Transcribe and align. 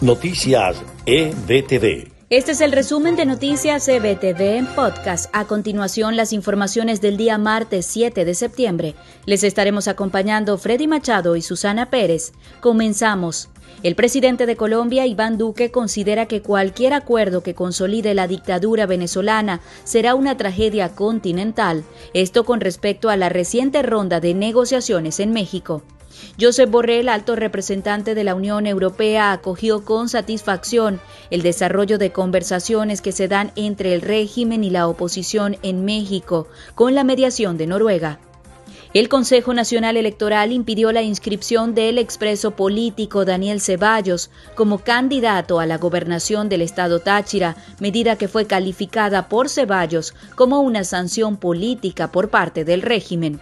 Noticias 0.00 0.80
EBTV. 1.06 2.12
Este 2.30 2.52
es 2.52 2.60
el 2.60 2.70
resumen 2.70 3.16
de 3.16 3.26
Noticias 3.26 3.88
EBTV 3.88 4.58
en 4.58 4.66
podcast. 4.66 5.28
A 5.32 5.44
continuación, 5.46 6.16
las 6.16 6.32
informaciones 6.32 7.00
del 7.00 7.16
día 7.16 7.36
martes 7.36 7.84
7 7.86 8.24
de 8.24 8.34
septiembre. 8.34 8.94
Les 9.26 9.42
estaremos 9.42 9.88
acompañando 9.88 10.56
Freddy 10.56 10.86
Machado 10.86 11.34
y 11.34 11.42
Susana 11.42 11.90
Pérez. 11.90 12.30
Comenzamos. 12.60 13.48
El 13.82 13.96
presidente 13.96 14.46
de 14.46 14.54
Colombia, 14.54 15.04
Iván 15.04 15.36
Duque, 15.36 15.72
considera 15.72 16.26
que 16.26 16.42
cualquier 16.42 16.92
acuerdo 16.92 17.42
que 17.42 17.56
consolide 17.56 18.14
la 18.14 18.28
dictadura 18.28 18.86
venezolana 18.86 19.60
será 19.82 20.14
una 20.14 20.36
tragedia 20.36 20.90
continental. 20.90 21.82
Esto 22.14 22.44
con 22.44 22.60
respecto 22.60 23.10
a 23.10 23.16
la 23.16 23.30
reciente 23.30 23.82
ronda 23.82 24.20
de 24.20 24.34
negociaciones 24.34 25.18
en 25.18 25.32
México. 25.32 25.82
Josep 26.40 26.70
Borrell, 26.70 27.08
alto 27.08 27.36
representante 27.36 28.14
de 28.14 28.24
la 28.24 28.34
Unión 28.34 28.66
Europea, 28.66 29.32
acogió 29.32 29.84
con 29.84 30.08
satisfacción 30.08 31.00
el 31.30 31.42
desarrollo 31.42 31.98
de 31.98 32.12
conversaciones 32.12 33.02
que 33.02 33.12
se 33.12 33.28
dan 33.28 33.52
entre 33.56 33.94
el 33.94 34.00
régimen 34.00 34.64
y 34.64 34.70
la 34.70 34.88
oposición 34.88 35.56
en 35.62 35.84
México, 35.84 36.48
con 36.74 36.94
la 36.94 37.04
mediación 37.04 37.58
de 37.58 37.66
Noruega. 37.66 38.20
El 38.94 39.10
Consejo 39.10 39.52
Nacional 39.52 39.98
Electoral 39.98 40.50
impidió 40.50 40.92
la 40.92 41.02
inscripción 41.02 41.74
del 41.74 41.98
expreso 41.98 42.52
político 42.52 43.26
Daniel 43.26 43.60
Ceballos 43.60 44.30
como 44.54 44.78
candidato 44.78 45.60
a 45.60 45.66
la 45.66 45.76
gobernación 45.76 46.48
del 46.48 46.62
estado 46.62 47.00
Táchira, 47.00 47.56
medida 47.80 48.16
que 48.16 48.28
fue 48.28 48.46
calificada 48.46 49.28
por 49.28 49.50
Ceballos 49.50 50.14
como 50.36 50.60
una 50.60 50.84
sanción 50.84 51.36
política 51.36 52.10
por 52.10 52.30
parte 52.30 52.64
del 52.64 52.80
régimen. 52.80 53.40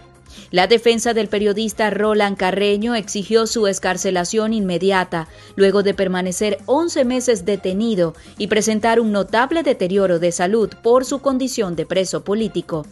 La 0.51 0.67
defensa 0.67 1.13
del 1.13 1.27
periodista 1.27 1.89
Roland 1.89 2.37
Carreño 2.37 2.95
exigió 2.95 3.47
su 3.47 3.67
escarcelación 3.67 4.53
inmediata, 4.53 5.27
luego 5.55 5.83
de 5.83 5.93
permanecer 5.93 6.59
11 6.65 7.05
meses 7.05 7.45
detenido 7.45 8.13
y 8.37 8.47
presentar 8.47 8.99
un 8.99 9.11
notable 9.11 9.63
deterioro 9.63 10.19
de 10.19 10.31
salud 10.31 10.69
por 10.81 11.05
su 11.05 11.19
condición 11.19 11.75
de 11.75 11.85
preso 11.85 12.23
político. 12.23 12.85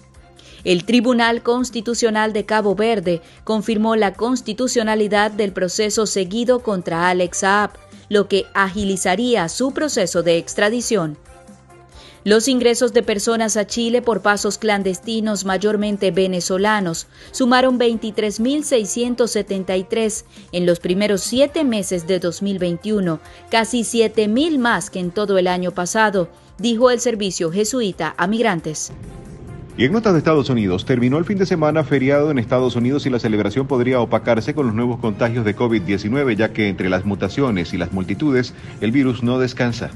El 0.65 0.83
Tribunal 0.83 1.43
Constitucional 1.43 2.33
de 2.33 2.45
Cabo 2.45 2.73
Verde 2.73 3.21
confirmó 3.43 3.95
la 3.95 4.13
constitucionalidad 4.13 5.29
del 5.29 5.53
proceso 5.53 6.07
seguido 6.07 6.59
contra 6.59 7.07
Alex 7.07 7.37
Saab, 7.37 7.71
lo 8.09 8.27
que 8.27 8.45
agilizaría 8.55 9.47
su 9.47 9.73
proceso 9.73 10.23
de 10.23 10.37
extradición. 10.37 11.17
Los 12.25 12.47
ingresos 12.47 12.91
de 12.91 13.03
personas 13.03 13.55
a 13.55 13.67
Chile 13.67 14.01
por 14.01 14.23
pasos 14.23 14.57
clandestinos, 14.57 15.45
mayormente 15.45 16.09
venezolanos, 16.09 17.05
sumaron 17.29 17.77
23.673 17.77 20.25
en 20.51 20.65
los 20.65 20.79
primeros 20.79 21.21
siete 21.21 21.63
meses 21.63 22.07
de 22.07 22.17
2021, 22.17 23.19
casi 23.51 23.81
7.000 23.81 24.57
más 24.57 24.89
que 24.89 25.01
en 25.01 25.11
todo 25.11 25.37
el 25.37 25.45
año 25.45 25.69
pasado, 25.69 26.27
dijo 26.57 26.89
el 26.89 26.99
servicio 26.99 27.51
jesuita 27.51 28.15
a 28.17 28.25
migrantes. 28.25 28.91
Y 29.77 29.85
en 29.85 29.91
notas 29.91 30.13
de 30.13 30.19
Estados 30.19 30.49
Unidos, 30.49 30.85
terminó 30.85 31.19
el 31.19 31.25
fin 31.25 31.37
de 31.37 31.45
semana 31.45 31.83
feriado 31.83 32.31
en 32.31 32.39
Estados 32.39 32.75
Unidos 32.75 33.05
y 33.05 33.11
la 33.11 33.19
celebración 33.19 33.67
podría 33.67 33.99
opacarse 33.99 34.55
con 34.55 34.65
los 34.65 34.73
nuevos 34.73 34.99
contagios 34.99 35.45
de 35.45 35.55
COVID-19, 35.55 36.35
ya 36.35 36.51
que 36.51 36.69
entre 36.69 36.89
las 36.89 37.05
mutaciones 37.05 37.75
y 37.75 37.77
las 37.77 37.93
multitudes, 37.93 38.55
el 38.81 38.91
virus 38.91 39.21
no 39.21 39.37
descansa. 39.37 39.91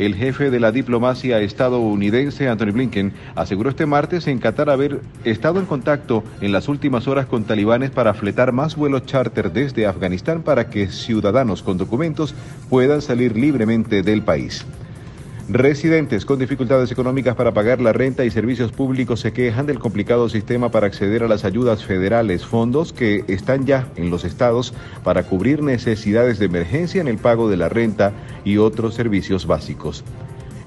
El 0.00 0.14
jefe 0.14 0.50
de 0.50 0.60
la 0.60 0.72
diplomacia 0.72 1.40
estadounidense, 1.40 2.48
Anthony 2.48 2.72
Blinken, 2.72 3.12
aseguró 3.34 3.68
este 3.68 3.84
martes 3.84 4.28
en 4.28 4.38
Qatar 4.38 4.70
haber 4.70 5.02
estado 5.24 5.60
en 5.60 5.66
contacto 5.66 6.24
en 6.40 6.52
las 6.52 6.68
últimas 6.68 7.06
horas 7.06 7.26
con 7.26 7.44
talibanes 7.44 7.90
para 7.90 8.14
fletar 8.14 8.50
más 8.52 8.76
vuelos 8.76 9.04
charter 9.04 9.52
desde 9.52 9.86
Afganistán 9.86 10.40
para 10.40 10.70
que 10.70 10.86
ciudadanos 10.86 11.62
con 11.62 11.76
documentos 11.76 12.34
puedan 12.70 13.02
salir 13.02 13.36
libremente 13.36 14.02
del 14.02 14.22
país. 14.22 14.64
Residentes 15.52 16.24
con 16.24 16.38
dificultades 16.38 16.92
económicas 16.92 17.34
para 17.34 17.52
pagar 17.52 17.80
la 17.80 17.92
renta 17.92 18.24
y 18.24 18.30
servicios 18.30 18.70
públicos 18.70 19.18
se 19.18 19.32
quejan 19.32 19.66
del 19.66 19.80
complicado 19.80 20.28
sistema 20.28 20.70
para 20.70 20.86
acceder 20.86 21.24
a 21.24 21.28
las 21.28 21.44
ayudas 21.44 21.84
federales, 21.84 22.46
fondos 22.46 22.92
que 22.92 23.24
están 23.26 23.66
ya 23.66 23.88
en 23.96 24.10
los 24.10 24.22
estados 24.22 24.72
para 25.02 25.24
cubrir 25.24 25.60
necesidades 25.60 26.38
de 26.38 26.46
emergencia 26.46 27.00
en 27.00 27.08
el 27.08 27.18
pago 27.18 27.50
de 27.50 27.56
la 27.56 27.68
renta 27.68 28.12
y 28.44 28.58
otros 28.58 28.94
servicios 28.94 29.48
básicos. 29.48 30.04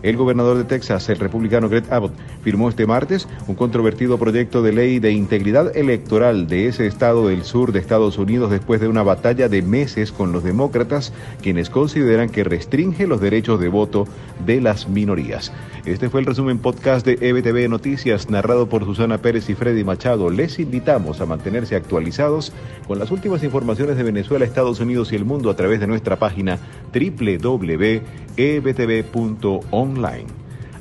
El 0.03 0.17
gobernador 0.17 0.57
de 0.57 0.65
Texas, 0.65 1.07
el 1.07 1.17
republicano 1.17 1.69
Greg 1.69 1.85
Abbott, 1.89 2.11
firmó 2.43 2.67
este 2.67 2.85
martes 2.85 3.27
un 3.47 3.55
controvertido 3.55 4.17
proyecto 4.17 4.61
de 4.61 4.73
ley 4.73 4.99
de 4.99 5.13
integridad 5.13 5.75
electoral 5.77 6.47
de 6.47 6.67
ese 6.67 6.87
estado 6.87 7.29
del 7.29 7.45
sur 7.45 7.71
de 7.71 7.79
Estados 7.79 8.17
Unidos 8.17 8.51
después 8.51 8.81
de 8.81 8.89
una 8.89 9.01
batalla 9.01 9.47
de 9.47 9.61
meses 9.61 10.11
con 10.11 10.33
los 10.33 10.43
demócratas, 10.43 11.13
quienes 11.41 11.69
consideran 11.69 12.29
que 12.29 12.43
restringe 12.43 13.07
los 13.07 13.21
derechos 13.21 13.61
de 13.61 13.69
voto 13.69 14.05
de 14.45 14.59
las 14.59 14.89
minorías. 14.89 15.53
Este 15.85 16.09
fue 16.09 16.19
el 16.19 16.25
resumen 16.25 16.59
podcast 16.59 17.05
de 17.05 17.17
EBTV 17.21 17.69
Noticias, 17.69 18.29
narrado 18.29 18.67
por 18.67 18.83
Susana 18.83 19.19
Pérez 19.19 19.49
y 19.49 19.55
Freddy 19.55 19.85
Machado. 19.85 20.29
Les 20.29 20.59
invitamos 20.59 21.21
a 21.21 21.25
mantenerse 21.25 21.77
actualizados 21.77 22.51
con 22.87 22.99
las 22.99 23.09
últimas 23.09 23.41
informaciones 23.43 23.95
de 23.95 24.03
Venezuela, 24.03 24.43
Estados 24.43 24.81
Unidos 24.81 25.13
y 25.13 25.15
el 25.15 25.23
mundo 25.23 25.49
a 25.49 25.55
través 25.55 25.79
de 25.79 25.87
nuestra 25.87 26.17
página 26.17 26.59
www 26.93 28.23
ebtv.online. 28.37 30.27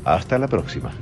Hasta 0.04 0.38
la 0.38 0.48
próxima. 0.48 0.92